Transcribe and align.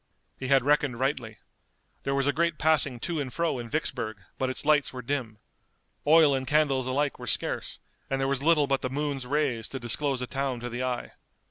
He 0.39 0.47
had 0.47 0.65
reckoned 0.65 0.99
rightly. 0.99 1.37
There 2.05 2.15
was 2.15 2.25
a 2.25 2.33
great 2.33 2.57
passing 2.57 2.99
to 3.01 3.19
and 3.19 3.31
fro 3.31 3.59
in 3.59 3.69
Vicksburg, 3.69 4.17
but 4.39 4.49
its 4.49 4.65
lights 4.65 4.91
were 4.91 5.03
dim. 5.03 5.37
Oil 6.07 6.33
and 6.33 6.47
candles 6.47 6.87
alike 6.87 7.19
were 7.19 7.27
scarce, 7.27 7.77
and 8.09 8.19
there 8.19 8.27
was 8.27 8.41
little 8.41 8.65
but 8.65 8.81
the 8.81 8.89
moon's 8.89 9.27
rays 9.27 9.67
to 9.67 9.79
disclose 9.79 10.19
a 10.19 10.25
town 10.25 10.59
to 10.61 10.69
the 10.69 10.81
eye. 10.81 11.11